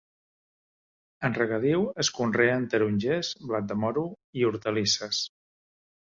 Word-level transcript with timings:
En 1.29 1.35
regadiu 1.37 1.85
es 2.05 2.09
conreen 2.21 2.65
tarongers, 2.73 3.31
blat 3.53 3.69
de 3.75 3.79
moro 3.83 4.07
i 4.41 4.49
hortalisses. 4.49 5.23